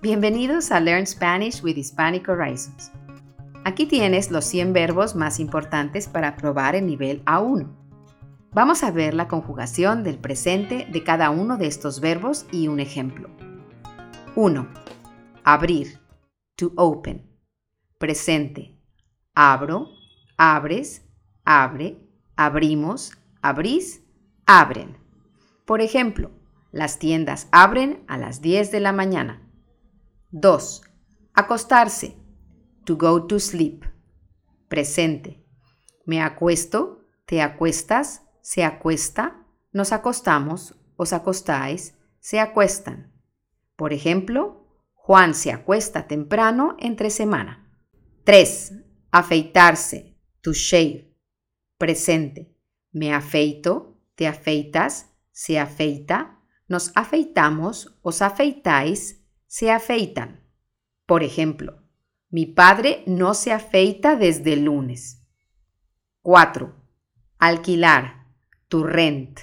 Bienvenidos 0.00 0.70
a 0.70 0.78
Learn 0.78 1.08
Spanish 1.08 1.60
with 1.60 1.76
Hispanic 1.76 2.28
Horizons. 2.28 2.92
Aquí 3.64 3.84
tienes 3.84 4.30
los 4.30 4.44
100 4.44 4.72
verbos 4.72 5.16
más 5.16 5.40
importantes 5.40 6.06
para 6.06 6.36
probar 6.36 6.76
el 6.76 6.86
nivel 6.86 7.24
A1. 7.24 7.66
Vamos 8.52 8.84
a 8.84 8.92
ver 8.92 9.12
la 9.14 9.26
conjugación 9.26 10.04
del 10.04 10.18
presente 10.18 10.86
de 10.88 11.02
cada 11.02 11.30
uno 11.30 11.56
de 11.56 11.66
estos 11.66 11.98
verbos 12.00 12.46
y 12.52 12.68
un 12.68 12.78
ejemplo. 12.78 13.28
1. 14.36 14.68
Abrir. 15.42 15.98
To 16.54 16.70
open. 16.76 17.28
Presente. 17.98 18.78
Abro, 19.34 19.88
abres, 20.36 21.02
abre, 21.44 21.98
abrimos, 22.36 23.18
abrís, 23.42 24.04
abren. 24.46 24.96
Por 25.64 25.80
ejemplo, 25.80 26.30
las 26.70 27.00
tiendas 27.00 27.48
abren 27.50 28.04
a 28.06 28.16
las 28.16 28.40
10 28.40 28.70
de 28.70 28.78
la 28.78 28.92
mañana. 28.92 29.42
2. 30.30 30.82
Acostarse. 31.32 32.14
To 32.84 32.96
go 32.96 33.26
to 33.26 33.40
sleep. 33.40 33.84
Presente. 34.68 35.42
Me 36.04 36.20
acuesto, 36.20 37.06
te 37.24 37.40
acuestas, 37.40 38.22
se 38.42 38.62
acuesta, 38.62 39.46
nos 39.72 39.92
acostamos, 39.92 40.74
os 40.96 41.14
acostáis, 41.14 41.94
se 42.20 42.40
acuestan. 42.40 43.10
Por 43.74 43.94
ejemplo, 43.94 44.66
Juan 44.92 45.34
se 45.34 45.50
acuesta 45.50 46.06
temprano 46.06 46.76
entre 46.78 47.08
semana. 47.08 47.66
3. 48.24 48.74
Afeitarse. 49.10 50.14
To 50.42 50.52
shave. 50.52 51.16
Presente. 51.78 52.54
Me 52.92 53.14
afeito, 53.14 53.98
te 54.14 54.26
afeitas, 54.26 55.10
se 55.30 55.58
afeita, 55.58 56.38
nos 56.68 56.92
afeitamos, 56.94 57.98
os 58.02 58.20
afeitáis, 58.20 59.18
se 59.48 59.72
afeitan. 59.72 60.44
Por 61.06 61.24
ejemplo, 61.24 61.82
mi 62.28 62.44
padre 62.44 63.02
no 63.06 63.32
se 63.32 63.50
afeita 63.50 64.14
desde 64.14 64.52
el 64.52 64.64
lunes. 64.64 65.26
4. 66.22 66.76
Alquilar. 67.38 68.26
To 68.68 68.84
rent. 68.84 69.40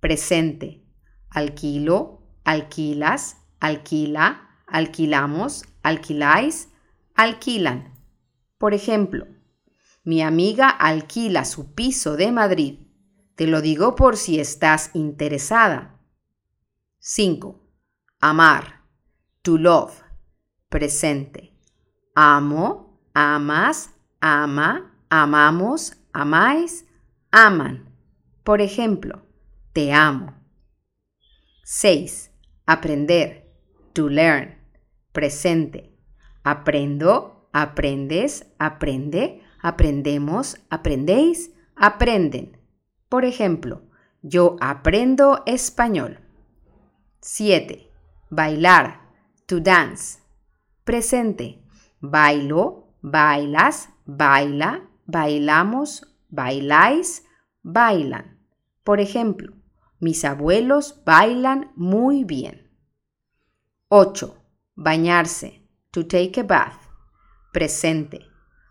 Presente. 0.00 0.84
Alquilo, 1.30 2.22
alquilas, 2.44 3.36
alquila, 3.60 4.62
alquilamos, 4.66 5.64
alquiláis, 5.82 6.70
alquilan. 7.14 7.94
Por 8.58 8.74
ejemplo, 8.74 9.28
mi 10.02 10.22
amiga 10.22 10.68
alquila 10.68 11.44
su 11.44 11.74
piso 11.74 12.16
de 12.16 12.32
Madrid. 12.32 12.80
Te 13.36 13.46
lo 13.46 13.60
digo 13.60 13.94
por 13.94 14.16
si 14.16 14.40
estás 14.40 14.90
interesada. 14.94 16.00
5. 16.98 17.60
Amar 18.18 18.75
to 19.46 19.56
love, 19.56 20.02
presente. 20.68 21.52
Amo, 22.16 22.98
amas, 23.14 23.90
ama, 24.20 24.92
amamos, 25.08 25.92
amáis, 26.12 26.84
aman. 27.30 27.88
Por 28.42 28.60
ejemplo, 28.60 29.22
te 29.72 29.92
amo. 29.92 30.34
6. 31.62 32.32
Aprender, 32.66 33.48
to 33.92 34.08
learn, 34.08 34.58
presente. 35.12 35.96
Aprendo, 36.42 37.48
aprendes, 37.52 38.52
aprende, 38.58 39.42
aprendemos, 39.62 40.56
aprendéis, 40.70 41.52
aprenden. 41.76 42.58
Por 43.08 43.24
ejemplo, 43.24 43.82
yo 44.22 44.56
aprendo 44.60 45.44
español. 45.46 46.18
7. 47.20 47.88
Bailar, 48.28 49.05
to 49.46 49.60
dance. 49.60 50.18
Presente. 50.84 51.62
Bailo, 52.00 52.96
bailas, 53.00 53.88
baila, 54.04 54.82
bailamos, 55.06 56.02
bailáis, 56.28 57.24
bailan. 57.62 58.38
Por 58.84 59.00
ejemplo, 59.00 59.54
mis 59.98 60.24
abuelos 60.24 61.02
bailan 61.04 61.72
muy 61.74 62.24
bien. 62.24 62.70
8. 63.88 64.36
Bañarse. 64.74 65.62
To 65.90 66.06
take 66.06 66.40
a 66.40 66.42
bath. 66.42 66.80
Presente. 67.52 68.20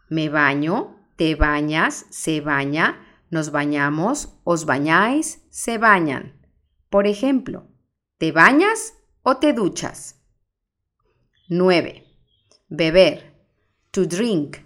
Me 0.10 0.30
baño, 0.30 0.96
te 1.16 1.34
bañas, 1.36 2.06
se 2.12 2.42
baña, 2.42 3.00
nos 3.32 3.52
bañamos, 3.52 4.38
os 4.44 4.66
bañáis, 4.66 5.44
se 5.50 5.80
bañan. 5.80 6.46
Por 6.90 7.08
ejemplo, 7.08 7.68
¿te 8.20 8.32
bañas 8.32 8.94
o 9.24 9.38
te 9.38 9.54
duchas? 9.54 10.15
9. 11.48 12.04
Beber. 12.70 13.22
To 13.92 14.08
drink. 14.08 14.58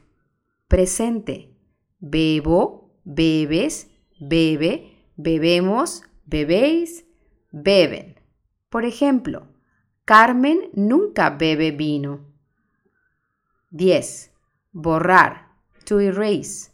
Presente. 0.69 1.53
Bebo, 1.99 2.95
bebes, 3.03 3.89
bebe, 4.17 5.11
bebemos, 5.17 6.03
bebéis, 6.25 7.05
beben. 7.51 8.15
Por 8.69 8.85
ejemplo, 8.85 9.47
Carmen 10.05 10.69
nunca 10.73 11.31
bebe 11.31 11.71
vino. 11.71 12.33
10. 13.71 14.31
Borrar. 14.71 15.49
To 15.83 15.99
erase. 15.99 16.71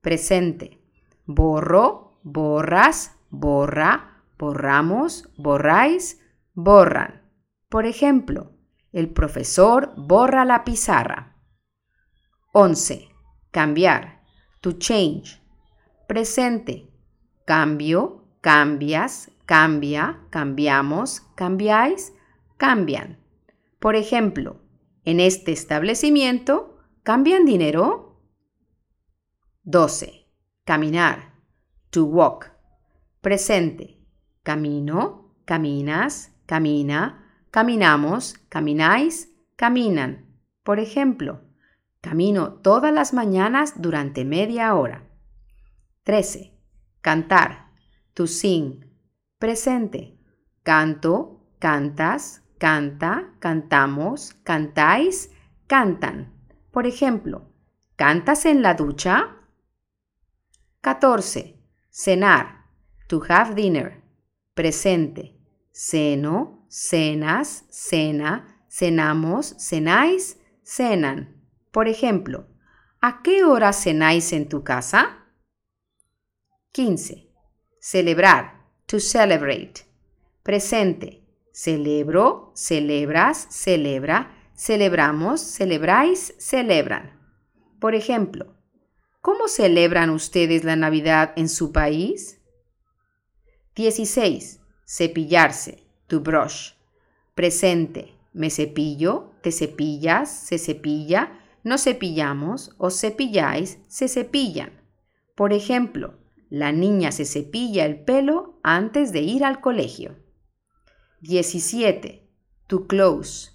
Presente. 0.00 0.80
Borro, 1.26 2.18
borras, 2.24 3.12
borra, 3.30 4.24
borramos, 4.36 5.28
borráis, 5.36 6.20
borran. 6.54 7.22
Por 7.68 7.86
ejemplo, 7.86 8.53
el 8.94 9.10
profesor 9.10 9.92
borra 9.96 10.44
la 10.44 10.62
pizarra. 10.62 11.36
11. 12.52 13.08
Cambiar. 13.50 14.22
To 14.60 14.78
change. 14.78 15.42
Presente. 16.06 16.88
Cambio, 17.44 18.28
cambias, 18.40 19.32
cambia, 19.46 20.20
cambiamos, 20.30 21.22
cambiáis, 21.34 22.14
cambian. 22.56 23.18
Por 23.80 23.96
ejemplo, 23.96 24.60
en 25.04 25.18
este 25.18 25.50
establecimiento, 25.50 26.78
¿cambian 27.02 27.44
dinero? 27.44 28.22
12. 29.64 30.28
Caminar. 30.64 31.34
To 31.90 32.04
walk. 32.04 32.52
Presente. 33.20 33.98
Camino, 34.44 35.34
caminas, 35.46 36.32
camina, 36.46 37.23
Caminamos, 37.54 38.34
camináis, 38.48 39.32
caminan. 39.54 40.26
Por 40.64 40.80
ejemplo, 40.80 41.40
camino 42.00 42.54
todas 42.54 42.92
las 42.92 43.14
mañanas 43.14 43.80
durante 43.80 44.24
media 44.24 44.74
hora. 44.74 45.08
13. 46.02 46.52
Cantar. 47.00 47.70
To 48.14 48.26
sing. 48.26 48.80
Presente. 49.38 50.18
Canto, 50.64 51.46
cantas, 51.60 52.42
canta, 52.58 53.36
cantamos, 53.38 54.32
cantáis, 54.42 55.30
cantan. 55.68 56.34
Por 56.72 56.88
ejemplo, 56.88 57.52
¿cantas 57.94 58.46
en 58.46 58.62
la 58.62 58.74
ducha? 58.74 59.28
14. 60.80 61.56
Cenar. 61.88 62.64
To 63.06 63.22
have 63.28 63.54
dinner. 63.54 64.02
Presente. 64.54 65.38
Ceno, 65.70 66.63
cenas, 66.76 67.66
cena, 67.70 68.66
cenamos, 68.68 69.54
cenáis, 69.60 70.40
cenan. 70.64 71.40
Por 71.70 71.86
ejemplo, 71.86 72.48
¿a 73.00 73.22
qué 73.22 73.44
hora 73.44 73.72
cenáis 73.72 74.32
en 74.32 74.48
tu 74.48 74.64
casa? 74.64 75.24
15. 76.72 77.30
Celebrar. 77.78 78.64
To 78.86 78.98
celebrate. 78.98 79.86
Presente. 80.42 81.22
Celebro, 81.52 82.50
celebras, 82.56 83.46
celebra, 83.50 84.50
celebramos, 84.56 85.40
celebráis, 85.40 86.34
celebran. 86.38 87.20
Por 87.78 87.94
ejemplo, 87.94 88.56
¿cómo 89.20 89.46
celebran 89.46 90.10
ustedes 90.10 90.64
la 90.64 90.74
Navidad 90.74 91.34
en 91.36 91.48
su 91.48 91.70
país? 91.70 92.40
16. 93.76 94.58
Cepillarse 94.84 95.84
to 96.08 96.20
brush. 96.20 96.73
Presente, 97.34 98.14
me 98.32 98.50
cepillo, 98.50 99.32
te 99.42 99.50
cepillas, 99.50 100.30
se 100.30 100.58
cepilla, 100.58 101.40
nos 101.64 101.82
cepillamos, 101.82 102.74
os 102.78 103.00
cepilláis, 103.00 103.78
se 103.88 104.08
cepillan. 104.08 104.70
Por 105.34 105.52
ejemplo, 105.52 106.18
la 106.48 106.70
niña 106.70 107.10
se 107.10 107.24
cepilla 107.24 107.86
el 107.86 108.04
pelo 108.04 108.60
antes 108.62 109.12
de 109.12 109.22
ir 109.22 109.44
al 109.44 109.60
colegio. 109.60 110.16
17. 111.22 112.28
To 112.68 112.86
close. 112.86 113.50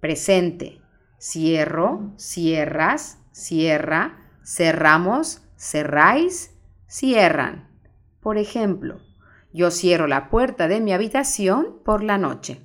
Presente. 0.00 0.82
Cierro, 1.18 2.12
cierras, 2.18 3.18
cierra, 3.32 4.18
cerramos, 4.44 5.40
cerráis, 5.56 6.54
cierran. 6.86 7.70
Por 8.20 8.36
ejemplo, 8.36 9.00
yo 9.52 9.70
cierro 9.70 10.06
la 10.06 10.28
puerta 10.28 10.68
de 10.68 10.80
mi 10.80 10.92
habitación 10.92 11.80
por 11.84 12.04
la 12.04 12.18
noche. 12.18 12.60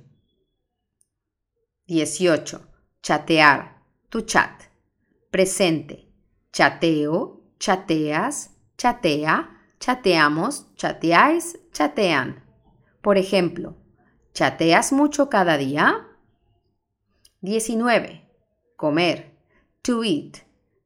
18. 1.90 2.60
Chatear. 3.02 3.82
Tu 4.10 4.20
chat. 4.20 4.70
Presente. 5.28 6.06
Chateo, 6.52 7.42
chateas, 7.58 8.50
chatea, 8.78 9.50
chateamos, 9.80 10.72
chateáis, 10.76 11.58
chatean. 11.72 12.44
Por 13.02 13.18
ejemplo, 13.18 13.74
¿chateas 14.32 14.92
mucho 14.92 15.28
cada 15.28 15.58
día? 15.58 16.06
19. 17.40 18.22
Comer. 18.76 19.36
To 19.82 20.04
eat. 20.04 20.38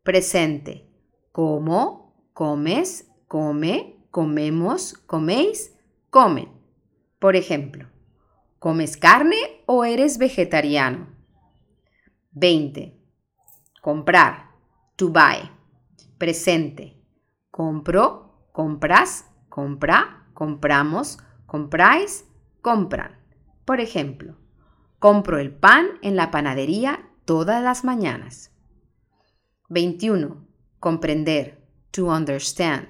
Presente. 0.03 0.89
Como, 1.33 2.31
comes, 2.33 3.11
come, 3.29 4.07
comemos, 4.11 4.95
coméis, 5.07 5.75
comen. 6.09 6.49
Por 7.19 7.37
ejemplo, 7.37 7.94
¿comes 8.65 8.97
carne 8.97 9.37
o 9.67 9.85
eres 9.85 10.17
vegetariano? 10.17 11.09
20. 12.31 12.99
Comprar. 13.83 14.53
To 14.97 15.11
buy. 15.11 15.51
Presente. 16.17 16.97
Compro, 17.51 18.49
compras, 18.53 19.31
compra, 19.51 20.31
compramos, 20.33 21.19
compráis, 21.45 22.25
compran. 22.63 23.21
Por 23.67 23.81
ejemplo, 23.81 24.39
compro 24.99 25.37
el 25.39 25.53
pan 25.53 25.99
en 26.01 26.17
la 26.17 26.31
panadería 26.31 27.11
todas 27.27 27.63
las 27.63 27.85
mañanas. 27.85 28.51
21. 29.69 30.43
Comprender. 30.81 31.69
To 31.91 32.07
understand. 32.07 32.89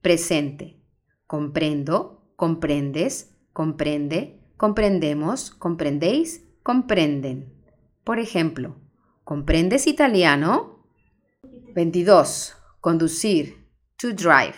Presente. 0.00 0.80
Comprendo, 1.26 2.32
comprendes, 2.34 3.36
comprende, 3.52 4.35
comprendemos, 4.56 5.50
comprendéis, 5.50 6.44
comprenden. 6.62 7.52
Por 8.04 8.18
ejemplo, 8.18 8.76
¿comprendes 9.24 9.86
italiano? 9.86 10.84
22. 11.74 12.56
Conducir. 12.80 13.66
To 13.98 14.12
drive. 14.12 14.54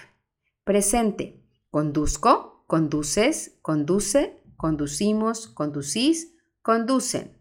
Presente. 0.65 1.43
Conduzco, 1.71 2.65
conduces, 2.67 3.59
conduce, 3.63 4.43
conducimos, 4.57 5.49
conducís, 5.49 6.35
conducen. 6.63 7.37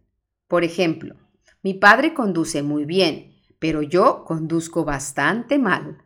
Por 0.48 0.63
ejemplo, 0.63 1.15
mi 1.63 1.74
padre 1.74 2.13
conduce 2.13 2.63
muy 2.63 2.86
bien, 2.86 3.36
pero 3.59 3.81
yo 3.81 4.24
conduzco 4.25 4.86
bastante 4.86 5.59
mal. 5.59 6.04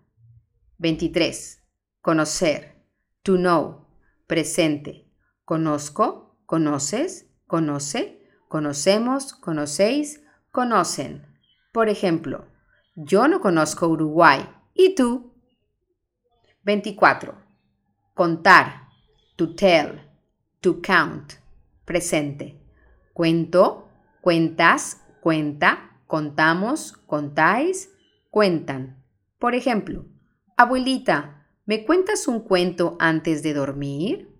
23. 0.79 1.63
Conocer. 2.01 2.83
To 3.23 3.35
know. 3.35 3.85
Presente. 4.27 5.07
Conozco, 5.45 6.30
conoces, 6.51 7.31
conoce, 7.47 8.19
conocemos, 8.49 9.31
conocéis, 9.35 10.21
conocen. 10.51 11.25
Por 11.71 11.87
ejemplo, 11.87 12.45
yo 12.93 13.29
no 13.29 13.39
conozco 13.39 13.87
Uruguay. 13.87 14.49
¿Y 14.73 14.93
tú? 14.93 15.31
24. 16.63 17.37
Contar. 18.13 18.89
To 19.37 19.55
tell. 19.55 20.01
To 20.59 20.81
count. 20.81 21.35
Presente. 21.85 22.61
Cuento, 23.13 23.87
cuentas, 24.19 25.05
cuenta, 25.21 26.01
contamos, 26.05 26.91
contáis, 27.07 27.93
cuentan. 28.29 29.01
Por 29.39 29.55
ejemplo, 29.55 30.03
abuelita, 30.57 31.47
¿me 31.65 31.85
cuentas 31.85 32.27
un 32.27 32.41
cuento 32.41 32.97
antes 32.99 33.41
de 33.41 33.53
dormir? 33.53 34.30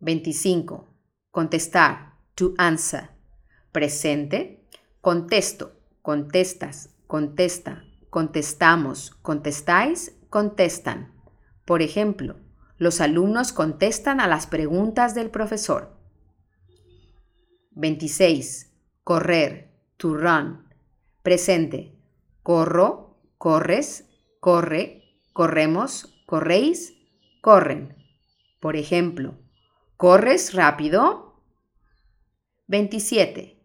25. 0.00 0.88
Contestar. 1.30 2.14
To 2.34 2.54
answer. 2.58 3.10
Presente. 3.72 4.68
Contesto. 5.00 5.72
Contestas. 6.02 6.90
Contesta. 7.06 7.84
Contestamos. 8.10 9.10
Contestáis. 9.22 10.16
Contestan. 10.30 11.12
Por 11.64 11.82
ejemplo, 11.82 12.36
los 12.76 13.00
alumnos 13.00 13.52
contestan 13.52 14.20
a 14.20 14.28
las 14.28 14.46
preguntas 14.46 15.14
del 15.14 15.30
profesor. 15.30 15.96
26. 17.72 18.72
Correr. 19.04 19.72
To 19.96 20.14
run. 20.14 20.68
Presente. 21.22 21.98
Corro, 22.42 23.18
corres, 23.36 24.08
corre, 24.40 25.02
corremos, 25.34 26.22
corréis, 26.24 26.94
corren. 27.42 27.94
Por 28.58 28.76
ejemplo, 28.76 29.34
¿corres 29.98 30.54
rápido? 30.54 31.42
27. 32.68 33.58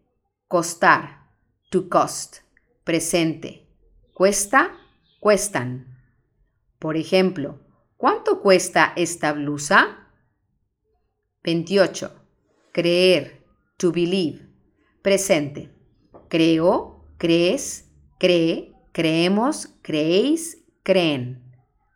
Costar. 0.48 1.30
To 1.70 1.88
cost. 1.88 2.38
Presente. 2.82 3.68
Cuesta, 4.12 4.76
cuestan. 5.20 5.96
Por 6.80 6.96
ejemplo, 6.96 7.60
¿cuánto 7.96 8.42
cuesta 8.42 8.92
esta 8.96 9.32
blusa? 9.32 10.08
28. 11.44 12.12
Creer. 12.72 13.44
To 13.76 13.92
believe. 13.92 14.48
Presente. 15.02 15.70
Creo, 16.28 17.06
crees, 17.16 17.92
cree, 18.18 18.72
creemos, 18.90 19.68
creéis, 19.82 20.64
creen. 20.82 21.44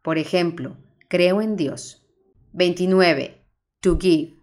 Por 0.04 0.16
ejemplo, 0.16 0.76
creo 1.08 1.40
en 1.40 1.56
Dios. 1.56 2.06
29. 2.52 3.37
To 3.80 3.96
give. 3.96 4.36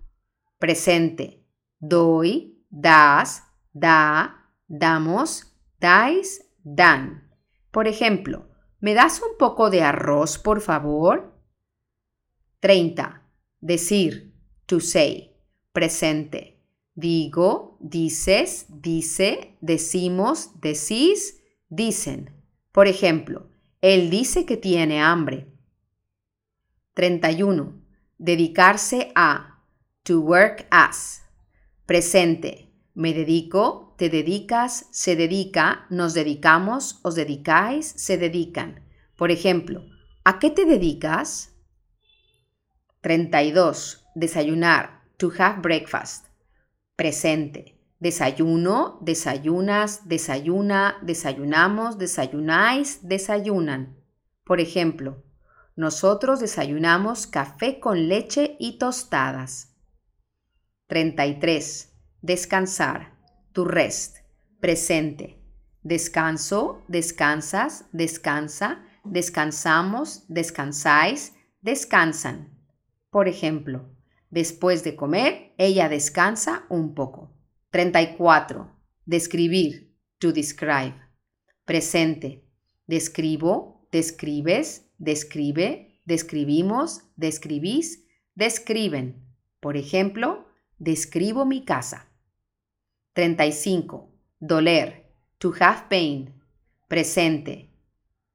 Presente. 0.57 1.45
Doy, 1.79 2.63
das, 2.69 3.43
da, 3.73 4.51
damos, 4.67 5.53
dais, 5.79 6.41
dan. 6.63 7.29
Por 7.71 7.87
ejemplo, 7.87 8.47
¿me 8.79 8.93
das 8.93 9.21
un 9.21 9.37
poco 9.37 9.69
de 9.69 9.81
arroz, 9.83 10.37
por 10.37 10.61
favor? 10.61 11.33
30. 12.61 13.21
Decir. 13.59 14.33
To 14.65 14.79
say. 14.79 15.35
Presente. 15.73 16.63
Digo, 16.95 17.77
dices, 17.81 18.67
dice, 18.69 19.57
decimos, 19.59 20.51
decís, 20.61 21.43
dicen. 21.67 22.31
Por 22.71 22.87
ejemplo, 22.87 23.49
él 23.81 24.09
dice 24.09 24.45
que 24.45 24.55
tiene 24.55 25.01
hambre. 25.01 25.51
31. 26.93 27.84
Dedicarse 28.17 29.11
a. 29.15 29.61
To 30.03 30.21
work 30.21 30.67
as. 30.69 31.23
Presente. 31.85 32.71
Me 32.93 33.13
dedico, 33.13 33.93
te 33.97 34.09
dedicas, 34.09 34.87
se 34.91 35.15
dedica, 35.15 35.85
nos 35.89 36.13
dedicamos, 36.13 36.99
os 37.03 37.15
dedicáis, 37.15 37.87
se 37.87 38.17
dedican. 38.17 38.85
Por 39.17 39.31
ejemplo, 39.31 39.83
¿a 40.23 40.39
qué 40.39 40.49
te 40.49 40.65
dedicas? 40.65 41.53
32. 43.01 44.05
Desayunar. 44.15 45.03
To 45.17 45.31
have 45.37 45.61
breakfast 45.61 46.25
presente. 46.95 47.75
Desayuno, 47.99 48.99
desayunas, 49.01 50.07
desayuna, 50.07 50.97
desayunamos, 51.01 51.97
desayunáis, 51.97 53.07
desayunan. 53.07 53.97
Por 54.43 54.59
ejemplo, 54.59 55.23
nosotros 55.75 56.39
desayunamos 56.39 57.27
café 57.27 57.79
con 57.79 58.07
leche 58.07 58.55
y 58.59 58.77
tostadas. 58.77 59.75
33. 60.87 61.93
Descansar. 62.21 63.17
To 63.53 63.65
rest. 63.65 64.17
Presente. 64.59 65.41
Descanso, 65.81 66.83
descansas, 66.87 67.85
descansa, 67.91 68.83
descansamos, 69.03 70.25
descansáis, 70.27 71.33
descansan. 71.61 72.57
Por 73.11 73.27
ejemplo, 73.27 73.95
Después 74.35 74.83
de 74.83 74.97
comer, 74.97 75.53
ella 75.57 75.87
descansa 75.87 76.65
un 76.67 76.93
poco. 76.93 77.31
34. 77.69 78.69
Describir. 79.05 79.95
To 80.17 80.33
describe. 80.33 80.95
Presente. 81.63 82.43
Describo, 82.85 83.87
describes, 83.93 84.84
describe, 84.97 86.01
describimos, 86.05 87.03
describís, 87.15 88.05
describen. 88.35 89.25
Por 89.59 89.77
ejemplo, 89.77 90.47
describo 90.77 91.45
mi 91.45 91.65
casa. 91.65 92.07
35. 93.13 94.11
Doler. 94.39 95.05
To 95.39 95.53
have 95.59 95.87
pain. 95.89 96.41
Presente. 96.87 97.71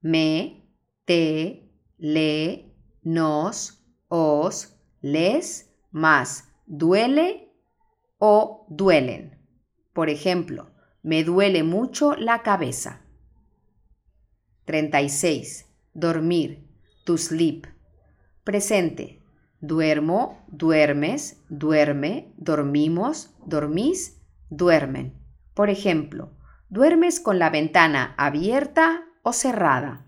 Me, 0.01 0.67
te, 1.05 1.71
le, 1.99 2.75
nos, 3.03 3.85
os, 4.09 4.77
les, 5.01 5.71
más 5.91 6.51
duele 6.67 7.53
o 8.19 8.67
duelen. 8.69 9.39
Por 9.93 10.09
ejemplo, 10.09 10.71
me 11.03 11.25
duele 11.25 11.63
mucho 11.63 12.15
la 12.15 12.43
cabeza. 12.43 13.03
36. 14.65 15.70
Dormir. 15.95 16.65
To 17.05 17.19
sleep. 17.19 17.67
Presente. 18.45 19.21
Duermo, 19.61 20.45
duermes, 20.49 21.43
duerme, 21.49 22.33
dormimos, 22.37 23.31
dormís, 23.45 24.21
duermen. 24.49 25.15
Por 25.55 25.69
ejemplo, 25.69 26.31
¿duermes 26.69 27.21
con 27.21 27.39
la 27.39 27.51
ventana 27.51 28.15
abierta 28.17 29.05
o 29.23 29.33
cerrada? 29.33 30.07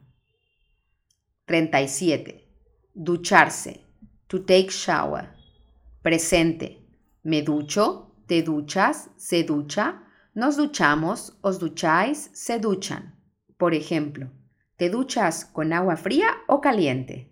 37. 1.46 2.48
Ducharse. 2.94 3.84
To 4.28 4.42
take 4.42 4.68
shower. 4.70 5.30
Presente. 6.00 6.86
Me 7.22 7.42
ducho, 7.42 8.14
te 8.26 8.42
duchas, 8.42 9.10
se 9.16 9.42
ducha, 9.42 10.04
nos 10.34 10.56
duchamos, 10.56 11.36
os 11.42 11.58
ducháis, 11.58 12.30
se 12.32 12.58
duchan. 12.58 13.14
Por 13.58 13.74
ejemplo, 13.74 14.30
¿te 14.82 14.90
duchas 14.90 15.44
con 15.44 15.72
agua 15.72 15.96
fría 15.96 16.38
o 16.48 16.60
caliente? 16.60 17.30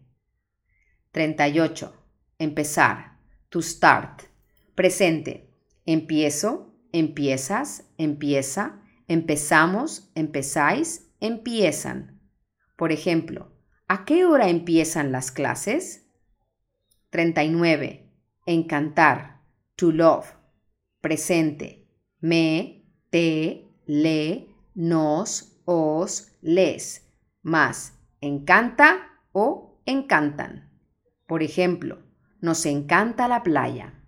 38. 1.10 1.92
Empezar. 2.38 3.18
To 3.48 3.60
start. 3.60 4.22
Presente. 4.76 5.52
Empiezo, 5.84 6.72
empiezas, 6.92 7.90
empieza, 7.98 8.80
empezamos, 9.08 10.12
empezáis, 10.14 11.10
empiezan. 11.18 12.20
Por 12.76 12.92
ejemplo, 12.92 13.50
¿a 13.88 14.04
qué 14.04 14.24
hora 14.24 14.48
empiezan 14.48 15.10
las 15.10 15.32
clases? 15.32 16.06
39. 17.10 18.12
Encantar. 18.46 19.40
To 19.74 19.90
love. 19.90 20.36
Presente. 21.00 21.88
Me, 22.20 22.84
te, 23.10 23.66
le, 23.86 24.46
nos, 24.76 25.60
os, 25.64 26.30
les. 26.42 27.09
Más 27.42 27.98
encanta 28.20 29.20
o 29.32 29.80
encantan. 29.86 30.70
Por 31.26 31.42
ejemplo, 31.42 32.02
nos 32.40 32.66
encanta 32.66 33.28
la 33.28 33.42
playa. 33.42 34.02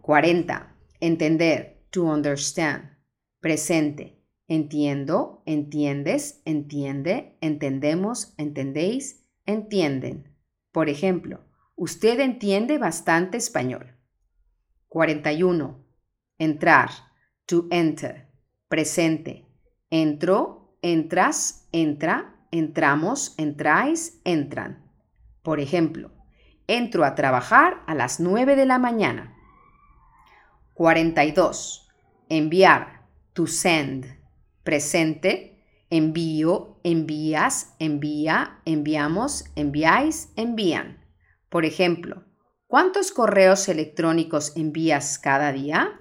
40. 0.00 0.74
Entender. 1.00 1.86
To 1.90 2.04
understand. 2.04 2.98
Presente. 3.40 4.22
Entiendo, 4.48 5.42
entiendes, 5.44 6.40
entiende, 6.44 7.36
entendemos, 7.40 8.32
entendéis, 8.36 9.26
entienden. 9.44 10.36
Por 10.70 10.88
ejemplo, 10.88 11.40
usted 11.74 12.20
entiende 12.20 12.78
bastante 12.78 13.38
español. 13.38 13.96
41. 14.88 15.84
Entrar. 16.38 16.90
To 17.46 17.66
enter. 17.70 18.28
Presente. 18.68 19.46
Entro, 19.90 20.78
entras, 20.82 21.68
entra, 21.72 22.35
entramos, 22.50 23.34
entráis, 23.38 24.20
entran. 24.24 24.90
Por 25.42 25.60
ejemplo, 25.60 26.10
entro 26.66 27.04
a 27.04 27.14
trabajar 27.14 27.82
a 27.86 27.94
las 27.94 28.20
9 28.20 28.56
de 28.56 28.66
la 28.66 28.78
mañana. 28.78 29.36
42. 30.74 31.88
Enviar. 32.28 33.06
To 33.32 33.46
send. 33.46 34.06
Presente. 34.62 35.52
Envío, 35.88 36.80
envías, 36.82 37.76
envía, 37.78 38.60
enviamos, 38.64 39.44
enviáis, 39.54 40.32
envían. 40.34 41.04
Por 41.48 41.64
ejemplo, 41.64 42.24
¿cuántos 42.66 43.12
correos 43.12 43.68
electrónicos 43.68 44.56
envías 44.56 45.18
cada 45.20 45.52
día? 45.52 46.00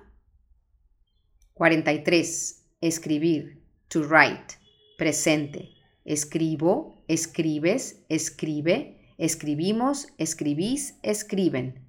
43. 1.53 2.67
Escribir. 2.81 3.61
To 3.89 4.01
write. 4.01 4.55
Presente. 4.97 5.74
Escribo, 6.05 7.03
escribes, 7.09 8.05
escribe, 8.07 9.13
escribimos, 9.17 10.07
escribís, 10.17 10.97
escriben. 11.03 11.85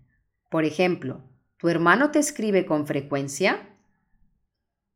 Por 0.50 0.64
ejemplo, 0.64 1.22
¿Tu 1.58 1.70
hermano 1.70 2.10
te 2.10 2.18
escribe 2.18 2.66
con 2.66 2.86
frecuencia? 2.86 3.66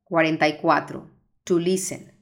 44. 0.05 1.11
To 1.45 1.59
listen. 1.59 2.13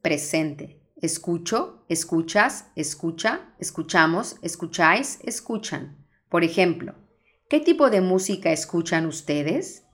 Presente. 0.00 0.80
Escucho, 0.96 1.84
escuchas, 1.88 2.70
escucha, 2.76 3.52
escuchamos, 3.58 4.36
escucháis, 4.42 5.18
escuchan. 5.24 6.06
Por 6.28 6.44
ejemplo, 6.44 6.94
¿qué 7.50 7.58
tipo 7.58 7.90
de 7.90 8.00
música 8.00 8.52
escuchan 8.52 9.06
ustedes? 9.06 9.84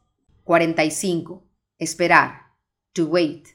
45. 0.45 1.43
Esperar. 1.79 2.53
To 2.93 3.07
wait. 3.07 3.49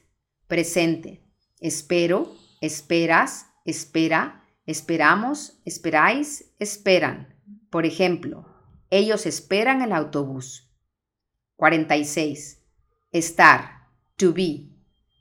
Presente. 0.48 1.22
Espero, 1.60 2.34
esperas, 2.60 3.46
espera, 3.64 4.44
esperamos, 4.66 5.60
esperáis, 5.64 6.52
esperan. 6.58 7.34
Por 7.70 7.86
ejemplo, 7.86 8.46
ellos 8.90 9.26
esperan 9.26 9.82
el 9.82 9.92
autobús. 9.92 10.70
46. 11.56 12.62
Estar. 13.12 13.88
To 14.16 14.32
be. 14.32 14.68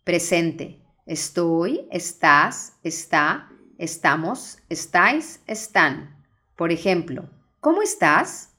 Presente. 0.03 0.81
Estoy, 1.05 1.87
estás, 1.91 2.79
está, 2.83 3.49
estamos, 3.77 4.59
estáis, 4.69 5.41
están. 5.47 6.23
Por 6.55 6.71
ejemplo, 6.71 7.29
¿cómo 7.59 7.81
estás? 7.81 8.55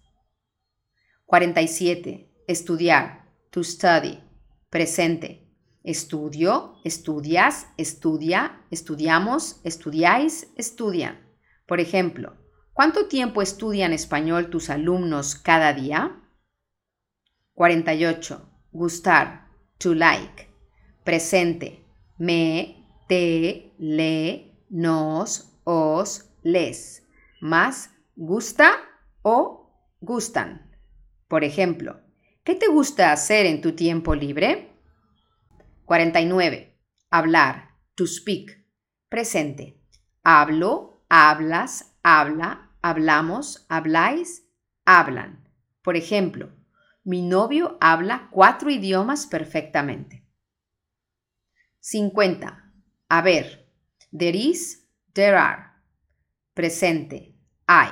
47. 1.26 2.30
Estudiar. 2.46 3.32
To 3.50 3.64
study. 3.64 4.22
Presente. 4.70 5.45
Estudio, 5.86 6.74
estudias, 6.84 7.68
estudia, 7.78 8.60
estudiamos, 8.70 9.60
estudiáis, 9.64 10.52
estudian. 10.56 11.18
Por 11.66 11.80
ejemplo, 11.80 12.34
¿Cuánto 12.76 13.06
tiempo 13.06 13.40
estudian 13.40 13.94
español 13.94 14.50
tus 14.50 14.68
alumnos 14.68 15.34
cada 15.34 15.72
día? 15.72 16.20
48. 17.54 18.50
Gustar. 18.70 19.48
To 19.78 19.94
like. 19.94 20.46
Presente. 21.02 21.86
Me, 22.18 22.84
te, 23.08 23.72
le, 23.78 24.60
nos, 24.68 25.58
os, 25.64 26.30
les. 26.42 27.08
Más 27.40 27.92
gusta 28.14 28.72
o 29.22 29.72
gustan. 30.02 30.70
Por 31.28 31.44
ejemplo, 31.44 32.02
¿qué 32.44 32.54
te 32.54 32.66
gusta 32.66 33.10
hacer 33.10 33.46
en 33.46 33.62
tu 33.62 33.72
tiempo 33.72 34.14
libre? 34.14 34.75
49. 35.86 36.76
Hablar. 37.10 37.70
To 37.94 38.06
speak. 38.06 38.50
Presente. 39.08 39.80
Hablo, 40.22 41.06
hablas, 41.08 41.96
habla, 42.02 42.76
hablamos, 42.82 43.64
habláis, 43.68 44.50
hablan. 44.84 45.48
Por 45.82 45.96
ejemplo, 45.96 46.50
mi 47.04 47.22
novio 47.22 47.78
habla 47.80 48.28
cuatro 48.32 48.68
idiomas 48.68 49.26
perfectamente. 49.26 50.26
50. 51.78 52.72
A 53.08 53.22
ver. 53.22 53.70
There 54.10 54.36
is, 54.36 54.88
there 55.14 55.36
are. 55.36 55.66
Presente. 56.52 57.38
Hay. 57.68 57.90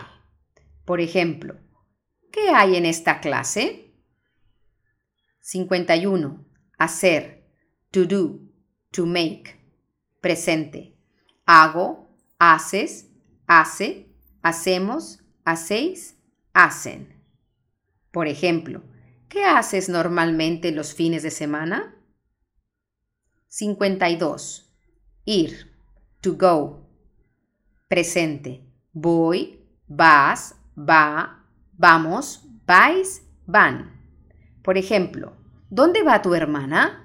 Por 0.84 1.00
ejemplo, 1.00 1.60
¿qué 2.32 2.50
hay 2.50 2.74
en 2.76 2.86
esta 2.86 3.20
clase? 3.20 3.94
51. 5.40 6.44
Hacer. 6.76 7.34
To 7.94 8.04
do. 8.04 8.40
To 8.90 9.06
make. 9.06 9.54
Presente. 10.20 10.96
Hago, 11.46 12.08
haces, 12.40 13.08
hace, 13.46 14.08
Hacemos, 14.42 15.22
hacéis, 15.44 16.16
hacen. 16.52 17.14
Por 18.10 18.26
ejemplo, 18.26 18.82
¿qué 19.28 19.44
haces 19.44 19.88
normalmente 19.88 20.72
los 20.72 20.92
fines 20.92 21.22
de 21.22 21.30
semana? 21.30 21.94
52. 23.46 24.76
Ir. 25.24 25.72
To 26.20 26.34
go. 26.34 26.88
Presente. 27.86 28.68
Voy, 28.92 29.64
vas, 29.86 30.56
va, 30.76 31.46
vamos, 31.74 32.42
vais, 32.66 33.22
van. 33.46 34.02
Por 34.62 34.78
ejemplo, 34.78 35.36
¿dónde 35.70 36.02
va 36.02 36.22
tu 36.22 36.34
hermana? 36.34 37.03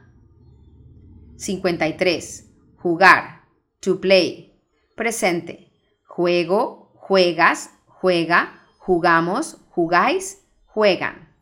53. 1.39 2.51
Jugar. 2.75 3.48
To 3.79 4.01
play. 4.01 4.62
Presente. 4.98 5.72
Juego, 6.03 6.91
juegas, 6.96 7.69
juega, 7.86 8.60
jugamos, 8.77 9.62
jugáis, 9.69 10.46
juegan. 10.65 11.34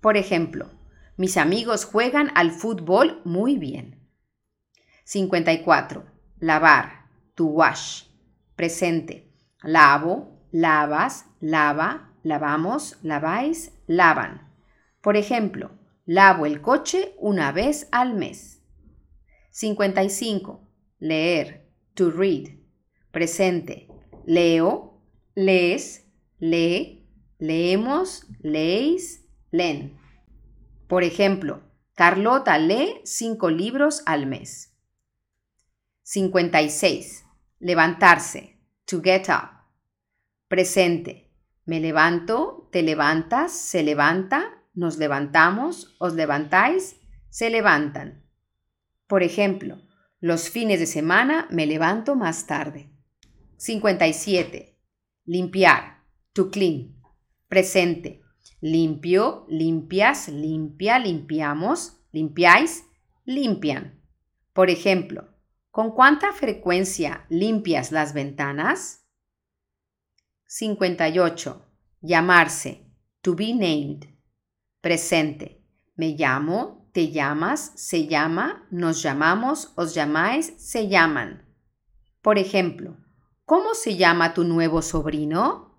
Por 0.00 0.16
ejemplo, 0.16 0.72
mis 1.16 1.36
amigos 1.36 1.84
juegan 1.84 2.32
al 2.34 2.50
fútbol 2.50 3.22
muy 3.24 3.56
bien. 3.56 4.10
54. 5.04 6.04
Lavar, 6.40 7.06
to 7.36 7.44
wash. 7.44 8.02
Presente. 8.56 9.32
Lavo, 9.62 10.40
lavas, 10.50 11.26
lava, 11.38 12.14
lavamos, 12.24 12.98
laváis, 13.02 13.70
lavan. 13.86 14.50
Por 15.00 15.16
ejemplo, 15.16 15.70
lavo 16.04 16.46
el 16.46 16.60
coche 16.60 17.14
una 17.20 17.52
vez 17.52 17.86
al 17.92 18.14
mes. 18.14 18.55
55. 19.56 20.60
Leer, 20.98 21.66
to 21.94 22.10
read. 22.10 22.58
Presente. 23.10 23.88
Leo, 24.26 25.00
lees, 25.34 26.04
lee, 26.38 27.08
leemos, 27.38 28.26
leéis, 28.40 29.24
leen. 29.50 29.98
Por 30.86 31.04
ejemplo, 31.04 31.62
Carlota 31.94 32.58
lee 32.58 33.00
cinco 33.04 33.48
libros 33.48 34.02
al 34.04 34.26
mes. 34.26 34.74
56. 36.02 37.24
Levantarse. 37.58 38.58
To 38.84 39.00
get 39.02 39.30
up. 39.30 39.64
Presente. 40.48 41.30
Me 41.64 41.80
levanto, 41.80 42.68
te 42.70 42.82
levantas, 42.82 43.52
se 43.52 43.82
levanta, 43.82 44.62
nos 44.74 44.98
levantamos, 44.98 45.96
os 45.98 46.12
levantáis, 46.12 46.96
se 47.30 47.48
levantan. 47.48 48.25
Por 49.06 49.22
ejemplo, 49.22 49.80
los 50.20 50.50
fines 50.50 50.80
de 50.80 50.86
semana 50.86 51.46
me 51.50 51.66
levanto 51.66 52.16
más 52.16 52.46
tarde. 52.46 52.90
57. 53.58 54.76
Limpiar. 55.24 56.04
To 56.32 56.50
clean. 56.50 56.96
Presente. 57.48 58.22
Limpio, 58.60 59.46
limpias, 59.48 60.28
limpia, 60.28 60.98
limpiamos, 60.98 62.00
limpiáis, 62.10 62.84
limpian. 63.24 64.02
Por 64.52 64.70
ejemplo, 64.70 65.28
¿con 65.70 65.92
cuánta 65.92 66.32
frecuencia 66.32 67.26
limpias 67.28 67.92
las 67.92 68.14
ventanas? 68.14 69.06
58. 70.46 71.66
Llamarse. 72.00 72.90
To 73.20 73.34
be 73.34 73.52
named. 73.52 74.06
Presente. 74.80 75.62
Me 75.94 76.16
llamo, 76.16 76.85
te 76.96 77.10
llamas, 77.10 77.72
se 77.74 78.06
llama, 78.06 78.66
nos 78.70 79.02
llamamos, 79.02 79.70
os 79.76 79.94
llamáis, 79.94 80.54
se 80.56 80.88
llaman. 80.88 81.46
Por 82.22 82.38
ejemplo, 82.38 82.96
¿cómo 83.44 83.74
se 83.74 83.98
llama 83.98 84.32
tu 84.32 84.44
nuevo 84.44 84.80
sobrino? 84.80 85.78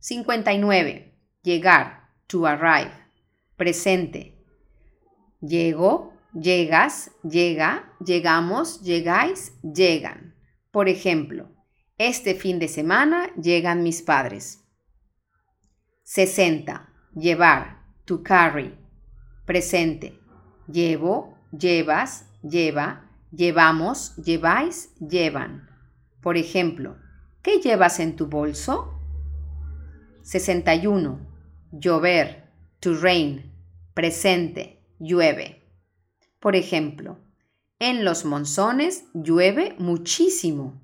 59. 0.00 1.14
Llegar. 1.40 2.10
To 2.26 2.48
arrive. 2.48 2.90
Presente. 3.54 4.44
Llego, 5.40 6.14
llegas, 6.34 7.12
llega, 7.22 7.94
llegamos, 8.04 8.82
llegáis, 8.82 9.52
llegan. 9.62 10.34
Por 10.72 10.88
ejemplo, 10.88 11.48
este 11.96 12.34
fin 12.34 12.58
de 12.58 12.66
semana 12.66 13.32
llegan 13.36 13.84
mis 13.84 14.02
padres. 14.02 14.64
60. 16.02 16.92
Llevar. 17.14 17.84
To 18.04 18.24
carry. 18.24 18.85
Presente. 19.46 20.18
Llevo, 20.66 21.38
llevas, 21.52 22.26
lleva, 22.42 23.08
llevamos, 23.30 24.16
lleváis, 24.16 24.92
llevan. 24.98 25.70
Por 26.20 26.36
ejemplo, 26.36 26.96
¿qué 27.42 27.60
llevas 27.60 28.00
en 28.00 28.16
tu 28.16 28.26
bolso? 28.26 28.92
61. 30.22 31.20
Llover. 31.70 32.50
To 32.80 32.94
rain. 32.94 33.52
Presente. 33.94 34.82
Llueve. 34.98 35.62
Por 36.40 36.56
ejemplo, 36.56 37.20
en 37.78 38.04
los 38.04 38.24
monzones 38.24 39.04
llueve 39.14 39.76
muchísimo. 39.78 40.82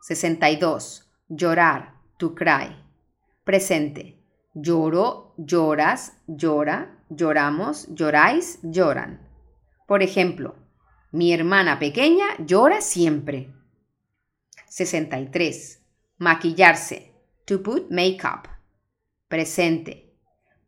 62. 0.00 1.10
Llorar. 1.28 2.00
To 2.16 2.34
cry. 2.34 2.74
Presente. 3.44 4.17
Lloro, 4.60 5.34
lloras, 5.36 6.14
llora, 6.26 7.04
lloramos, 7.08 7.86
lloráis, 7.94 8.58
lloran. 8.64 9.20
Por 9.86 10.02
ejemplo, 10.02 10.56
mi 11.12 11.32
hermana 11.32 11.78
pequeña 11.78 12.26
llora 12.44 12.80
siempre. 12.80 13.54
63. 14.66 15.80
Maquillarse. 16.18 17.14
To 17.44 17.62
put 17.62 17.88
makeup. 17.92 18.48
Presente. 19.28 20.18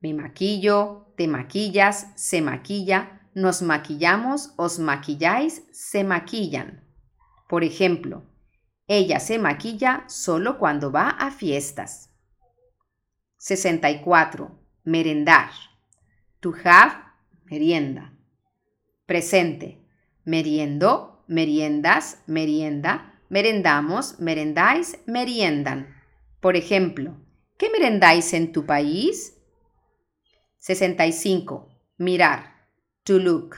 Me 0.01 0.15
maquillo, 0.15 1.13
te 1.17 1.27
maquillas, 1.27 2.13
se 2.15 2.41
maquilla, 2.43 3.29
nos 3.35 3.61
maquillamos, 3.61 4.55
os 4.57 4.79
maquilláis, 4.79 5.65
se 5.73 6.05
maquillan. 6.05 6.85
Por 7.49 7.65
ejemplo, 7.65 8.23
ella 8.87 9.19
se 9.19 9.41
maquilla 9.41 10.05
solo 10.07 10.59
cuando 10.59 10.93
va 10.93 11.09
a 11.09 11.33
fiestas. 11.33 12.10
64. 13.41 14.51
Merendar. 14.85 15.51
To 16.41 16.53
have, 16.63 16.93
merienda. 17.47 18.13
Presente. 19.07 19.79
Meriendo, 20.27 21.25
meriendas, 21.27 22.23
merienda, 22.27 23.19
merendamos, 23.31 24.21
merendáis, 24.21 24.99
meriendan. 25.07 25.89
Por 26.41 26.55
ejemplo, 26.55 27.17
¿qué 27.57 27.71
merendáis 27.71 28.35
en 28.35 28.53
tu 28.53 28.67
país? 28.67 29.39
65. 30.59 31.67
Mirar. 31.97 32.69
To 33.05 33.19
look. 33.19 33.57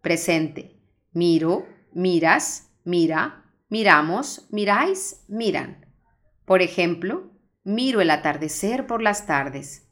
Presente. 0.00 0.80
Miro, 1.12 1.64
miras, 1.92 2.72
mira, 2.82 3.44
miramos, 3.68 4.48
miráis, 4.50 5.24
miran. 5.28 5.86
Por 6.44 6.60
ejemplo, 6.60 7.31
miro 7.64 8.00
el 8.00 8.10
atardecer 8.10 8.86
por 8.86 9.02
las 9.02 9.26
tardes. 9.26 9.88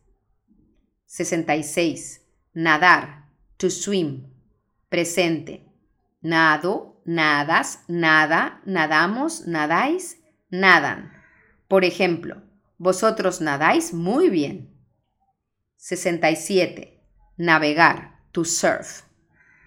66. 1.07 2.27
Nadar. 2.55 3.29
To 3.57 3.71
swim. 3.71 4.33
Presente. 4.89 5.67
Nado, 6.23 7.01
nadas, 7.05 7.85
nada, 7.89 8.61
nadamos, 8.65 9.47
nadáis, 9.47 10.23
nadan. 10.51 11.13
Por 11.69 11.85
ejemplo, 11.85 12.43
vosotros 12.79 13.41
nadáis 13.41 13.93
muy 13.95 14.29
bien. 14.29 14.75
67. 15.77 17.03
Navegar, 17.37 18.21
to 18.33 18.45
surf. 18.45 19.03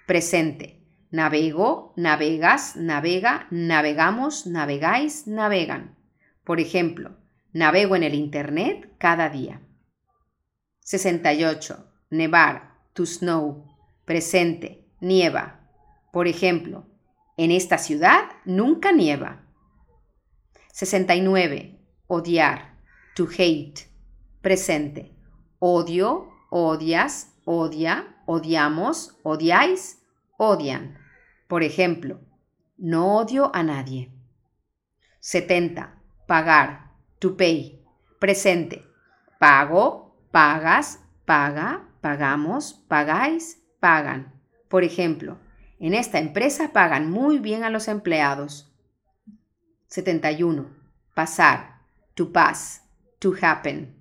Presente. 0.05 0.79
Navego, 1.11 1.93
navegas, 1.95 2.75
navega, 2.75 3.47
navegamos, 3.51 4.47
navegáis, 4.47 5.27
navegan. 5.27 5.95
Por 6.43 6.59
ejemplo, 6.59 7.15
navego 7.53 7.95
en 7.95 8.03
el 8.03 8.15
Internet 8.15 8.95
cada 8.97 9.29
día. 9.29 9.61
68. 10.81 11.87
Nevar, 12.09 12.79
to 12.93 13.05
snow. 13.05 13.65
Presente. 14.05 14.85
Nieva. 14.99 15.61
Por 16.11 16.27
ejemplo, 16.27 16.85
en 17.37 17.51
esta 17.51 17.77
ciudad 17.77 18.23
nunca 18.45 18.91
nieva. 18.91 19.45
69. 20.73 21.79
Odiar. 22.07 22.79
To 23.15 23.27
hate. 23.37 23.87
Presente. 24.41 25.15
Odio, 25.59 26.29
odias, 26.49 27.35
odia, 27.45 28.17
odiamos, 28.25 29.17
odiáis, 29.23 30.03
odian. 30.37 30.97
Por 31.47 31.63
ejemplo, 31.63 32.19
no 32.77 33.17
odio 33.17 33.51
a 33.53 33.63
nadie. 33.63 34.11
70. 35.19 36.01
Pagar. 36.27 36.82
To 37.23 37.37
pay. 37.37 37.81
Presente. 38.19 38.85
Pago, 39.39 40.13
pagas, 40.29 40.99
paga, 41.23 41.87
pagamos, 42.01 42.73
pagáis, 42.89 43.63
pagan. 43.79 44.33
Por 44.67 44.83
ejemplo, 44.83 45.39
en 45.79 45.93
esta 45.93 46.19
empresa 46.19 46.73
pagan 46.73 47.09
muy 47.09 47.39
bien 47.39 47.63
a 47.63 47.69
los 47.69 47.87
empleados. 47.87 48.75
71. 49.87 50.67
Pasar 51.15 51.79
to 52.13 52.29
pass, 52.33 52.81
to 53.19 53.33
happen. 53.41 53.95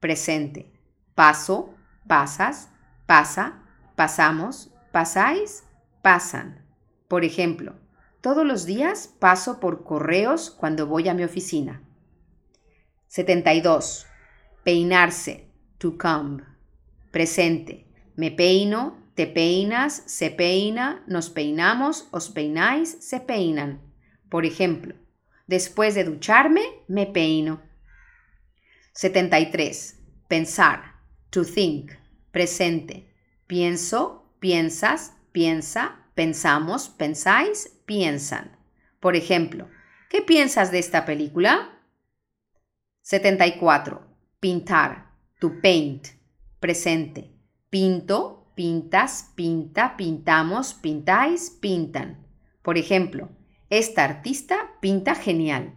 Presente. 0.00 0.72
Paso, 1.14 1.74
pasas, 2.08 2.70
pasa, 3.04 3.64
pasamos, 3.96 4.72
pasáis, 4.92 5.62
pasan. 6.00 6.64
Por 7.06 7.22
ejemplo, 7.22 7.74
todos 8.22 8.46
los 8.46 8.64
días 8.64 9.08
paso 9.08 9.60
por 9.60 9.84
correos 9.84 10.50
cuando 10.50 10.86
voy 10.86 11.10
a 11.10 11.12
mi 11.12 11.22
oficina. 11.22 11.82
72. 13.08 14.06
Peinarse, 14.64 15.48
to 15.78 15.96
comb. 15.96 16.42
Presente. 17.10 17.86
Me 18.16 18.30
peino, 18.30 19.10
te 19.14 19.26
peinas, 19.26 20.02
se 20.06 20.30
peina, 20.30 21.04
nos 21.06 21.30
peinamos, 21.30 22.08
os 22.12 22.28
peináis, 22.28 22.96
se 23.00 23.20
peinan. 23.20 23.80
Por 24.28 24.44
ejemplo, 24.44 24.94
Después 25.46 25.94
de 25.94 26.02
ducharme, 26.02 26.62
me 26.88 27.06
peino. 27.06 27.62
73. 28.94 29.96
Pensar. 30.28 30.96
To 31.30 31.44
think. 31.44 31.92
Presente. 32.32 33.14
Pienso, 33.46 34.34
piensas, 34.40 35.12
piensa, 35.30 36.08
pensamos, 36.14 36.88
pensáis, 36.88 37.78
piensan. 37.86 38.58
Por 38.98 39.14
ejemplo, 39.14 39.68
¿qué 40.10 40.20
piensas 40.20 40.72
de 40.72 40.80
esta 40.80 41.04
película? 41.04 41.75
74. 43.06 44.00
Pintar. 44.40 45.12
To 45.38 45.60
paint. 45.62 46.08
Presente. 46.58 47.30
Pinto, 47.70 48.50
pintas, 48.56 49.30
pinta, 49.36 49.96
pintamos, 49.96 50.74
pintáis, 50.74 51.50
pintan. 51.50 52.26
Por 52.62 52.76
ejemplo, 52.76 53.28
esta 53.70 54.02
artista 54.02 54.72
pinta 54.80 55.14
genial. 55.14 55.72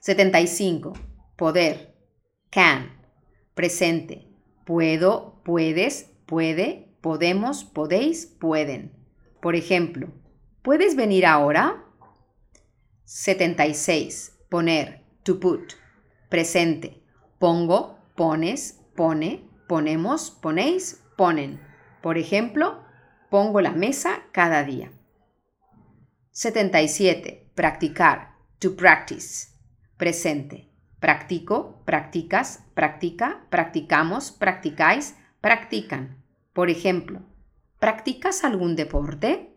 75. 0.00 0.92
Poder. 1.36 1.94
Can. 2.50 2.90
Presente. 3.54 4.26
Puedo, 4.66 5.40
puedes, 5.44 6.10
puede, 6.26 6.96
podemos, 7.00 7.62
podéis, 7.62 8.26
pueden. 8.26 8.90
Por 9.40 9.54
ejemplo, 9.54 10.08
¿puedes 10.62 10.96
venir 10.96 11.26
ahora? 11.26 11.84
76. 13.04 14.36
Poner, 14.50 15.04
to 15.22 15.38
put. 15.38 15.74
Presente. 16.32 17.04
Pongo, 17.38 17.98
pones, 18.16 18.80
pone, 18.96 19.46
ponemos, 19.68 20.30
ponéis, 20.30 21.04
ponen. 21.14 21.60
Por 22.00 22.16
ejemplo, 22.16 22.82
pongo 23.28 23.60
la 23.60 23.72
mesa 23.72 24.22
cada 24.32 24.64
día. 24.64 24.90
77. 26.30 27.52
Practicar, 27.54 28.38
to 28.60 28.74
practice. 28.74 29.48
Presente. 29.98 30.72
Practico, 31.00 31.82
practicas, 31.84 32.64
practica, 32.72 33.46
practicamos, 33.50 34.30
practicáis, 34.30 35.14
practican. 35.42 36.24
Por 36.54 36.70
ejemplo, 36.70 37.20
¿practicas 37.78 38.42
algún 38.42 38.74
deporte? 38.74 39.54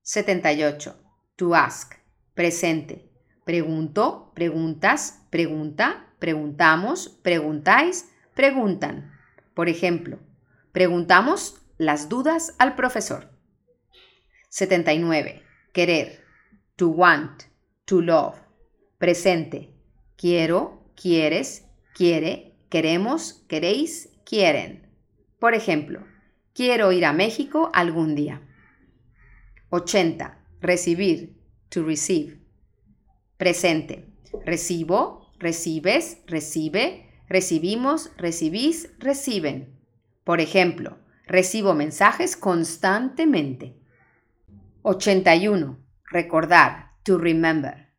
78. 0.00 1.04
To 1.36 1.54
ask. 1.54 1.96
Presente. 2.32 3.09
Pregunto, 3.44 4.32
preguntas, 4.34 5.26
pregunta, 5.30 6.06
preguntamos, 6.18 7.08
preguntáis, 7.22 8.10
preguntan. 8.34 9.12
Por 9.54 9.68
ejemplo, 9.68 10.18
preguntamos 10.72 11.60
las 11.78 12.08
dudas 12.08 12.54
al 12.58 12.76
profesor. 12.76 13.30
79. 14.50 15.42
Querer. 15.72 16.24
To 16.76 16.88
want. 16.88 17.44
To 17.86 18.00
love. 18.00 18.36
Presente. 18.98 19.74
Quiero, 20.16 20.92
quieres, 20.94 21.66
quiere, 21.94 22.56
queremos, 22.68 23.44
queréis, 23.48 24.10
quieren. 24.24 24.90
Por 25.38 25.54
ejemplo, 25.54 26.04
quiero 26.52 26.92
ir 26.92 27.06
a 27.06 27.12
México 27.12 27.70
algún 27.72 28.14
día. 28.14 28.42
80. 29.70 30.38
Recibir. 30.60 31.36
To 31.70 31.84
receive. 31.84 32.39
Presente. 33.40 34.04
Recibo, 34.44 35.32
recibes, 35.38 36.18
recibe, 36.26 37.08
recibimos, 37.26 38.12
recibís, 38.18 38.90
reciben. 38.98 39.80
Por 40.24 40.42
ejemplo, 40.42 40.98
recibo 41.26 41.72
mensajes 41.72 42.36
constantemente. 42.36 43.80
81. 44.82 45.82
Recordar. 46.10 46.90
To 47.04 47.16
remember. 47.16 47.94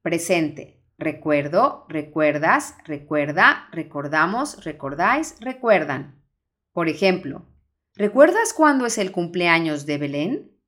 Presente. 0.00 0.82
Recuerdo, 0.96 1.84
recuerdas, 1.90 2.74
recuerda, 2.86 3.68
recordamos, 3.72 4.64
recordáis, 4.64 5.36
recuerdan. 5.40 6.24
Por 6.72 6.88
ejemplo, 6.88 7.46
¿recuerdas 7.94 8.54
cuándo 8.54 8.86
es 8.86 8.96
el 8.96 9.12
cumpleaños 9.12 9.84
de 9.84 9.98
Belén? 9.98 10.58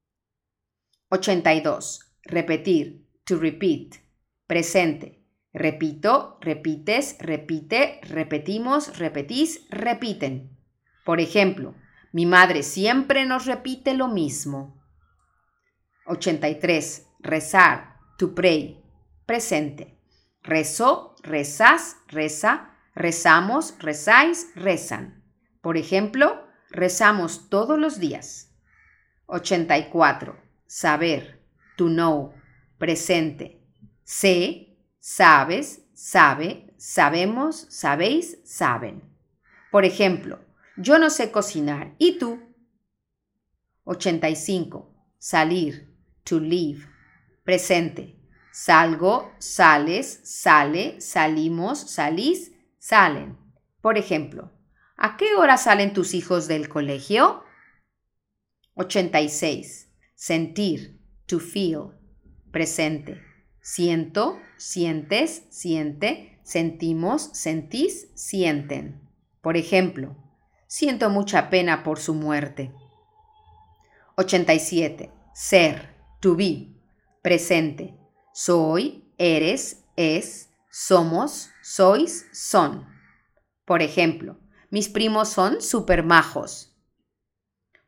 82. 1.08 2.12
Repetir. 2.24 3.06
To 3.24 3.38
repeat. 3.38 4.09
Presente. 4.50 5.24
Repito, 5.52 6.36
repites, 6.40 7.14
repite, 7.20 8.00
repetimos, 8.02 8.98
repetís, 8.98 9.64
repiten. 9.70 10.58
Por 11.04 11.20
ejemplo, 11.20 11.76
mi 12.12 12.26
madre 12.26 12.64
siempre 12.64 13.24
nos 13.26 13.46
repite 13.46 13.94
lo 13.94 14.08
mismo. 14.08 14.82
83. 16.06 17.06
Rezar. 17.20 18.00
To 18.18 18.34
pray. 18.34 18.82
Presente. 19.24 19.96
Rezo, 20.42 21.14
rezas, 21.22 21.98
reza, 22.08 22.76
rezamos, 22.96 23.76
rezáis, 23.78 24.50
rezan. 24.56 25.22
Por 25.60 25.76
ejemplo, 25.76 26.44
rezamos 26.70 27.48
todos 27.50 27.78
los 27.78 28.00
días. 28.00 28.52
84. 29.26 30.42
Saber, 30.66 31.40
to 31.76 31.86
know, 31.86 32.34
presente. 32.78 33.59
Sé, 34.12 34.76
sabes, 34.98 35.84
sabe, 35.94 36.74
sabemos, 36.76 37.68
sabéis, 37.70 38.38
saben. 38.44 39.04
Por 39.70 39.84
ejemplo, 39.84 40.40
yo 40.76 40.98
no 40.98 41.10
sé 41.10 41.30
cocinar. 41.30 41.94
¿Y 41.96 42.18
tú? 42.18 42.40
85. 43.84 44.92
Salir, 45.16 45.96
to 46.24 46.40
leave, 46.40 46.88
presente. 47.44 48.18
Salgo, 48.50 49.32
sales, 49.38 50.20
sale, 50.24 51.00
salimos, 51.00 51.78
salís, 51.78 52.50
salen. 52.80 53.38
Por 53.80 53.96
ejemplo, 53.96 54.50
¿a 54.96 55.16
qué 55.16 55.36
hora 55.36 55.56
salen 55.56 55.92
tus 55.92 56.14
hijos 56.14 56.48
del 56.48 56.68
colegio? 56.68 57.44
86. 58.74 59.88
Sentir, 60.16 61.00
to 61.26 61.38
feel, 61.38 61.92
presente. 62.50 63.29
Siento, 63.62 64.38
sientes, 64.56 65.44
siente, 65.50 66.38
sentimos, 66.42 67.30
sentís, 67.32 68.08
sienten. 68.14 69.00
Por 69.42 69.56
ejemplo, 69.56 70.16
siento 70.66 71.10
mucha 71.10 71.50
pena 71.50 71.82
por 71.82 71.98
su 71.98 72.14
muerte. 72.14 72.72
87. 74.16 75.10
Ser, 75.34 75.94
to 76.20 76.36
be, 76.36 76.68
presente. 77.22 77.94
Soy, 78.32 79.04
eres, 79.18 79.84
es, 79.96 80.50
somos, 80.70 81.50
sois, 81.62 82.26
son. 82.32 82.86
Por 83.64 83.82
ejemplo, 83.82 84.38
mis 84.70 84.88
primos 84.88 85.28
son 85.28 85.60
super 85.60 86.02
majos. 86.02 86.76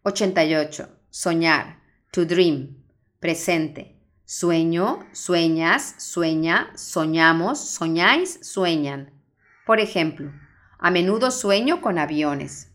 88. 0.03 0.89
Soñar. 1.11 1.81
To 2.11 2.25
dream. 2.25 2.85
Presente. 3.21 4.02
Sueño, 4.25 5.07
sueñas, 5.13 5.97
sueña, 5.99 6.73
soñamos, 6.77 7.59
soñáis, 7.59 8.39
sueñan. 8.43 9.13
Por 9.67 9.81
ejemplo, 9.81 10.33
a 10.79 10.91
menudo 10.91 11.31
sueño 11.31 11.81
con 11.81 11.99
aviones. 11.99 12.73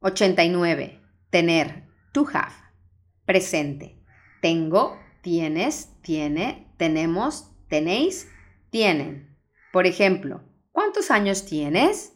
89. 0.00 1.00
Tener. 1.30 1.84
To 2.12 2.26
have. 2.32 2.54
Presente. 3.24 4.02
Tengo, 4.40 4.98
tienes, 5.20 6.00
tiene, 6.02 6.72
tenemos, 6.76 7.50
tenéis, 7.68 8.30
tienen. 8.70 9.36
Por 9.72 9.86
ejemplo, 9.86 10.42
¿cuántos 10.70 11.10
años 11.10 11.44
tienes? 11.44 12.14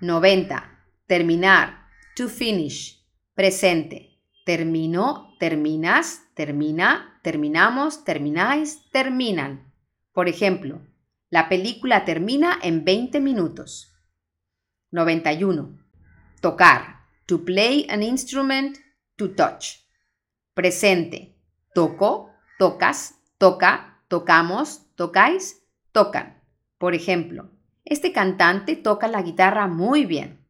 90. 0.00 0.86
Terminar. 1.06 1.88
To 2.16 2.28
finish. 2.28 3.04
Presente. 3.34 4.20
Termino, 4.46 5.34
terminas, 5.38 6.22
termina, 6.34 7.13
terminamos, 7.24 8.04
termináis, 8.04 8.88
terminan. 8.92 9.74
Por 10.12 10.28
ejemplo, 10.28 10.80
la 11.28 11.48
película 11.48 12.04
termina 12.04 12.60
en 12.62 12.84
20 12.84 13.18
minutos. 13.18 13.92
91. 14.92 15.76
Tocar. 16.40 17.02
To 17.26 17.44
play 17.44 17.86
an 17.90 18.04
instrument, 18.04 18.76
to 19.16 19.30
touch. 19.34 19.80
Presente 20.54 21.34
toco, 21.74 22.30
tocas, 22.56 23.20
toca, 23.36 24.00
tocamos, 24.08 24.94
tocáis, 24.94 25.66
tocan. 25.92 26.40
Por 26.78 26.94
ejemplo, 26.94 27.50
este 27.84 28.12
cantante 28.12 28.76
toca 28.76 29.08
la 29.08 29.20
guitarra 29.22 29.66
muy 29.66 30.06
bien. 30.06 30.46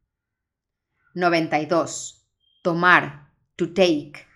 92. 1.14 2.28
Tomar, 2.62 3.32
to 3.56 3.72
take, 3.72 4.26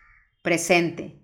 presente. 0.43 1.23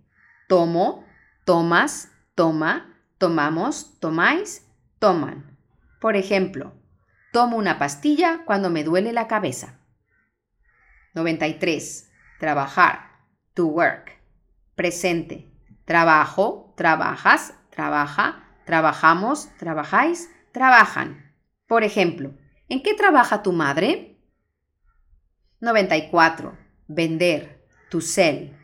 Tomo, 0.49 1.05
tomas, 1.45 2.11
toma, 2.35 3.01
tomamos, 3.19 3.99
tomáis, 4.01 4.67
toman. 4.99 5.59
Por 6.01 6.17
ejemplo, 6.17 6.73
tomo 7.33 7.57
una 7.57 7.79
pastilla 7.79 8.45
cuando 8.45 8.71
me 8.71 8.85
duele 8.85 9.13
la 9.13 9.27
cabeza. 9.27 9.81
93. 11.15 12.11
Trabajar, 12.39 13.11
to 13.55 13.67
work, 13.67 14.21
presente. 14.75 15.51
Trabajo, 15.85 16.75
trabajas, 16.77 17.55
trabaja, 17.71 18.45
trabajamos, 18.67 19.49
trabajáis, 19.59 20.31
trabajan. 20.53 21.35
Por 21.67 21.85
ejemplo, 21.85 22.35
¿en 22.69 22.83
qué 22.83 22.95
trabaja 22.95 23.43
tu 23.43 23.53
madre? 23.53 24.19
94. 25.61 26.59
Vender, 26.89 27.67
to 27.91 28.01
sell. 28.01 28.57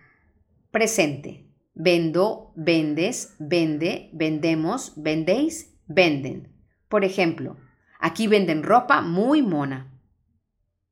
Presente. 0.70 1.49
Vendo, 1.82 2.52
vendes, 2.56 3.36
vende, 3.38 4.10
vendemos, 4.12 4.92
vendéis, 4.96 5.78
venden. 5.86 6.52
Por 6.90 7.04
ejemplo, 7.04 7.56
aquí 7.98 8.26
venden 8.26 8.62
ropa 8.62 9.00
muy 9.00 9.40
mona. 9.40 9.98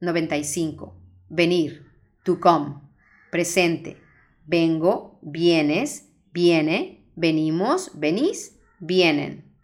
95. 0.01 0.95
Venir, 1.29 1.85
to 2.25 2.41
come. 2.41 2.77
Presente. 3.31 3.99
Vengo, 4.47 5.19
vienes, 5.21 6.09
Viene, 6.33 7.05
venimos, 7.17 7.91
venís, 7.95 8.59
vienen. 8.79 9.55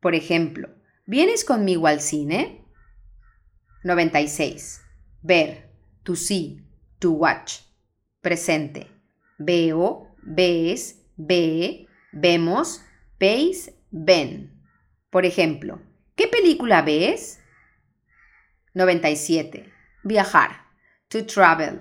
Por 0.00 0.14
ejemplo, 0.14 0.68
¿vienes 1.06 1.44
conmigo 1.44 1.86
al 1.86 2.00
cine? 2.00 2.66
96. 3.84 4.82
Ver, 5.22 5.70
to 6.02 6.16
see, 6.16 6.60
to 6.98 7.12
watch. 7.12 7.60
Presente. 8.20 8.88
Veo, 9.38 10.03
ves, 10.24 11.04
ve, 11.16 11.86
vemos, 12.12 12.82
veis, 13.18 13.72
ven. 13.90 14.52
Por 15.10 15.24
ejemplo, 15.24 15.80
¿qué 16.16 16.26
película 16.26 16.82
ves? 16.82 17.40
97. 18.74 19.72
Viajar. 20.02 20.64
To 21.08 21.24
travel. 21.24 21.80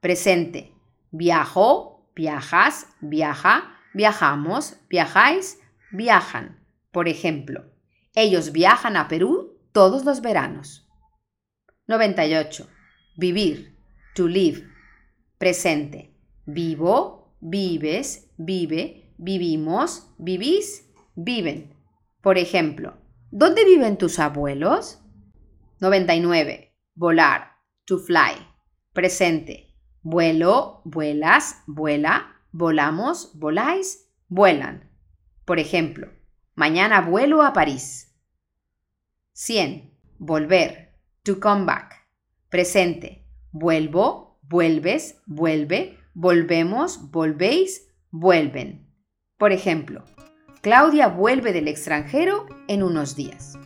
Presente. 0.00 0.72
Viajo, 1.10 2.10
viajas, 2.16 2.86
viaja, 3.00 3.78
viajamos, 3.92 4.78
viajáis, 4.88 5.58
viajan. 5.90 6.64
Por 6.90 7.08
ejemplo, 7.08 7.70
ellos 8.14 8.52
viajan 8.52 8.96
a 8.96 9.08
Perú 9.08 9.58
todos 9.72 10.04
los 10.04 10.22
veranos. 10.22 10.88
98. 11.86 12.68
Vivir. 13.16 13.76
To 14.14 14.26
live. 14.26 14.66
Presente. 15.38 16.14
Vivo, 16.46 17.21
vives, 17.42 18.30
vive, 18.38 19.12
vivimos, 19.18 20.06
vivís, 20.16 20.88
viven. 21.14 21.74
Por 22.22 22.38
ejemplo, 22.38 22.96
¿dónde 23.30 23.64
viven 23.64 23.98
tus 23.98 24.18
abuelos? 24.20 25.00
99. 25.80 26.72
Volar. 26.94 27.56
To 27.84 27.98
fly. 27.98 28.46
Presente. 28.92 29.74
Vuelo, 30.02 30.82
vuelas, 30.84 31.62
vuela, 31.66 32.36
volamos, 32.52 33.36
voláis, 33.38 34.08
vuelan. 34.28 34.90
Por 35.44 35.58
ejemplo, 35.58 36.12
mañana 36.54 37.00
vuelo 37.00 37.42
a 37.42 37.52
París. 37.52 38.16
100. 39.32 39.98
Volver. 40.18 40.94
To 41.24 41.40
come 41.40 41.64
back. 41.64 42.06
Presente. 42.48 43.26
Vuelvo, 43.50 44.38
vuelves, 44.42 45.20
vuelve, 45.26 45.98
volvemos, 46.14 47.10
volvéis, 47.10 47.88
vuelven. 48.10 48.86
Por 49.38 49.52
ejemplo, 49.52 50.04
Claudia 50.60 51.08
vuelve 51.08 51.52
del 51.52 51.68
extranjero 51.68 52.46
en 52.68 52.82
unos 52.82 53.16
días. 53.16 53.58